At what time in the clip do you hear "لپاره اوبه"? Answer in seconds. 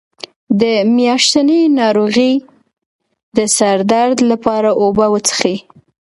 4.31-5.05